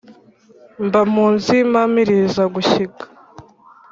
Mba 0.85 1.01
mu 1.11 1.25
z'Impamirizagushyika 1.43 3.05